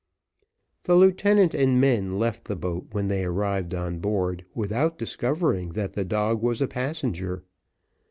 The 0.85 0.95
lieutenant 0.95 1.53
and 1.53 1.79
men 1.79 2.17
left 2.17 2.45
the 2.45 2.55
boat 2.55 2.87
when 2.91 3.07
they 3.07 3.23
arrived 3.23 3.75
on 3.75 3.99
board, 3.99 4.43
without 4.55 4.97
discovering 4.97 5.73
that 5.73 5.93
the 5.93 6.03
dog 6.03 6.41
was 6.41 6.59
a 6.59 6.67
passenger. 6.67 7.43